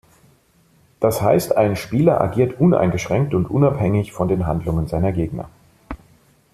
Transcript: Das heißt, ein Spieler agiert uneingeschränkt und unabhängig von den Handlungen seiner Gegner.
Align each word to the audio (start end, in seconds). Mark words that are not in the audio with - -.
Das 0.99 1.21
heißt, 1.21 1.55
ein 1.55 1.75
Spieler 1.75 2.21
agiert 2.21 2.59
uneingeschränkt 2.59 3.35
und 3.35 3.45
unabhängig 3.45 4.13
von 4.13 4.27
den 4.27 4.47
Handlungen 4.47 4.87
seiner 4.87 5.11
Gegner. 5.11 5.47